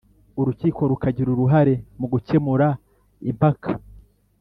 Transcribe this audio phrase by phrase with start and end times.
[0.39, 2.67] Urukiko rukagira uruhare mu gukemura
[3.29, 3.75] impakai